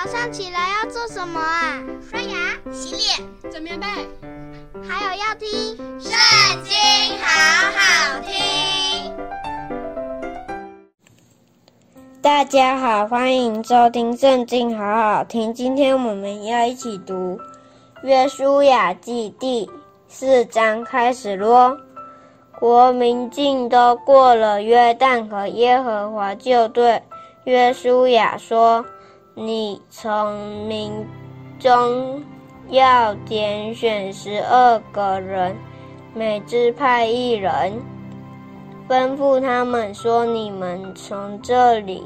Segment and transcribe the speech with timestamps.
[0.00, 1.82] 早上起来要做什么啊？
[2.08, 3.86] 刷牙、洗脸、整棉被，
[4.88, 5.48] 还有要听
[6.00, 6.12] 《圣
[6.62, 6.72] 经》，
[7.20, 7.26] 好
[7.74, 9.12] 好听。
[12.22, 15.52] 大家好，欢迎收听《圣经》，好好听。
[15.52, 17.36] 今天我们要一起读
[18.04, 19.68] 《约书亚记》第
[20.06, 21.76] 四章，开始咯。
[22.60, 27.02] 国民竟都过了约旦河，耶和华就对
[27.42, 28.84] 约书亚说
[29.40, 30.92] ：“你从民
[31.60, 32.20] 中
[32.70, 35.54] 要拣选十二个人，
[36.12, 37.80] 每支派一人，
[38.88, 42.02] 吩咐他们说：你们从这里，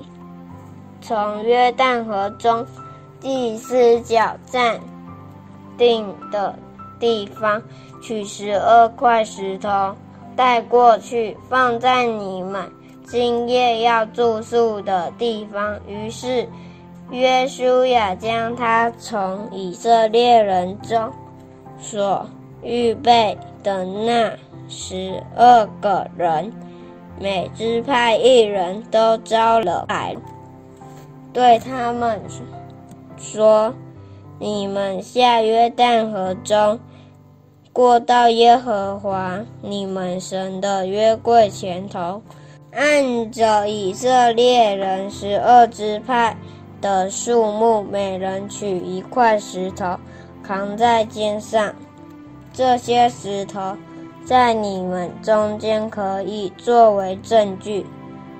[1.01, 2.67] 从约旦河中
[3.19, 4.79] 祭司脚站
[5.79, 6.55] 定的
[7.01, 7.63] 地方，
[8.03, 9.95] 取十二块石头。”
[10.37, 12.71] 带过去，放在你们
[13.05, 15.79] 今夜要住宿的地方。
[15.87, 16.49] 于是，
[17.13, 21.13] 约书亚将他从以色列人中
[21.79, 22.27] 所
[22.63, 24.33] 预备的那
[24.67, 26.51] 十二个人，
[27.21, 30.17] 每支派一人都招了来，
[31.35, 32.19] 对他们
[33.19, 33.75] 说
[34.41, 36.81] ：“你们下约旦河中。”
[37.75, 42.23] 过到耶和华你们神的约柜前头，
[42.71, 46.37] 按着以色列人十二支派
[46.83, 49.97] 的树木，每人取一块石头，
[50.43, 51.75] 扛在肩上。
[52.53, 53.75] 这些石头
[54.27, 57.87] 在你们中间可以作为证据。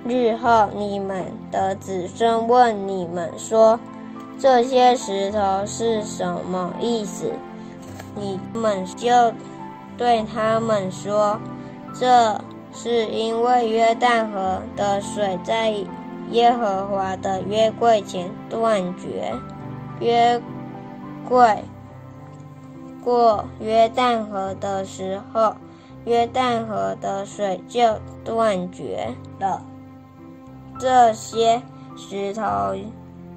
[0.05, 3.79] 日后你们的子孙问你们说
[4.39, 7.33] ：“这些石头是什么意思？”
[8.15, 9.09] 你们就
[9.97, 11.41] 对他们说
[11.99, 12.39] ：“这
[12.75, 15.73] 是因为约旦河的水在
[16.33, 19.35] 耶和华的约柜前断绝，
[20.01, 20.41] 约
[21.29, 21.63] 柜
[23.05, 25.55] 过约旦河的时候，
[26.05, 29.63] 约旦河的水就断绝了。
[30.79, 31.63] 这些
[31.97, 32.75] 石头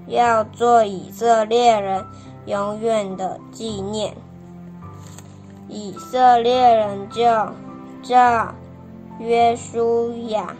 [0.07, 2.05] 要做以色列人
[2.45, 4.15] 永远的纪念。”
[5.67, 7.23] 以色列人就
[8.01, 8.53] 叫
[9.19, 10.55] 约书亚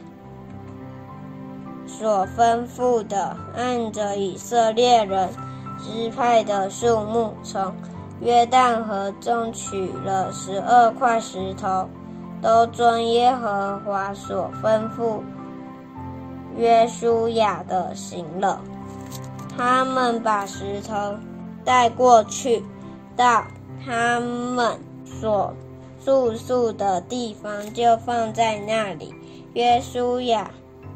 [1.98, 5.30] 所吩咐的，按着以色列人
[5.80, 7.74] 支派的数目，从
[8.22, 11.88] 约旦河中取了十二块石头，
[12.42, 15.22] 都遵耶和华所吩咐
[16.58, 18.62] 约书亚的行了。
[19.58, 21.16] 他们把石头
[21.64, 22.64] 带过去，
[23.16, 23.44] 到
[23.86, 24.78] 他们。
[25.22, 25.54] 所
[26.04, 29.14] 住宿的地方就放在那里。
[29.54, 30.52] 约书亚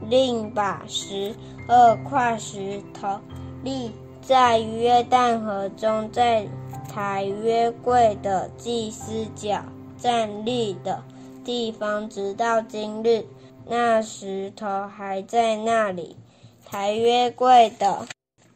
[0.09, 1.35] 另把十
[1.67, 3.19] 二块石头
[3.63, 6.47] 立在约旦河中，在
[6.91, 9.63] 抬约柜的祭司脚
[9.97, 11.03] 站立的
[11.43, 13.25] 地方，直到今日，
[13.67, 16.17] 那石头还在那里。
[16.65, 18.07] 抬约柜的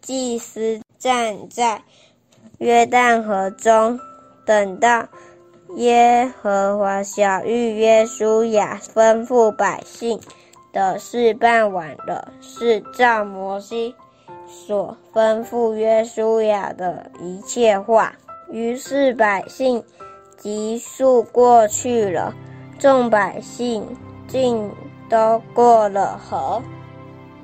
[0.01, 1.83] 祭司站在
[2.57, 3.99] 约旦河中，
[4.45, 5.07] 等到。
[5.77, 10.19] 耶和华晓諭约书亚吩咐百姓
[10.73, 13.95] 的事办完了，是照摩西
[14.47, 18.13] 所吩咐约书亚的一切话。
[18.51, 19.81] 于是百姓
[20.35, 22.33] 急速过去了，
[22.77, 23.87] 众百姓
[24.27, 24.69] 竟
[25.07, 26.61] 都过了河。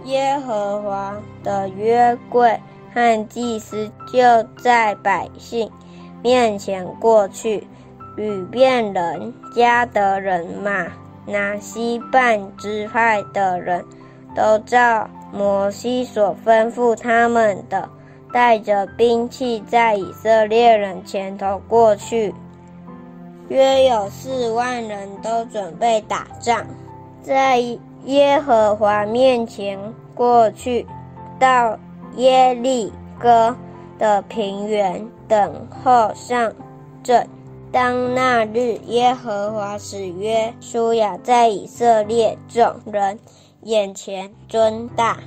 [0.05, 2.59] 耶和华的约柜
[2.93, 4.21] 和祭司就
[4.61, 5.71] 在百姓
[6.21, 7.67] 面前过去。
[8.17, 10.87] 与便人、迦得人、马
[11.31, 13.85] 拿西半支派的人
[14.35, 17.89] 都照摩西所吩咐他们的，
[18.33, 22.33] 带着兵器在以色列人前头过去，
[23.47, 26.65] 约有四万人都准备打仗，
[27.21, 27.59] 在
[28.05, 29.79] 耶和华面前
[30.15, 30.85] 过去，
[31.39, 31.77] 到
[32.15, 33.55] 耶利哥
[33.97, 36.51] 的平原等候上
[37.03, 37.27] 阵。
[37.71, 43.19] 当那日，耶和华使约书亚在以色列众人
[43.61, 45.19] 眼前尊大，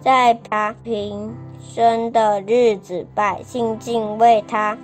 [0.00, 1.32] 在他平
[1.62, 4.76] 生的日子，百姓敬畏他，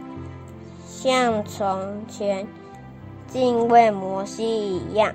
[0.87, 2.47] 像从前
[3.27, 5.13] 敬畏摩西一样。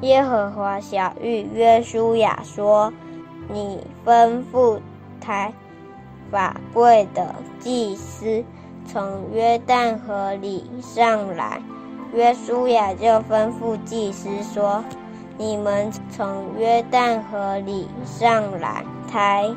[0.00, 2.90] 耶和华晓諭约书亚说
[3.52, 4.80] ：“你吩咐
[5.20, 5.52] 抬
[6.30, 8.42] 法柜的祭司。”
[8.86, 11.60] 从约旦河里上来，
[12.12, 14.84] 约书亚就吩咐祭司说
[15.36, 19.50] ：“你们从约旦河里上来，抬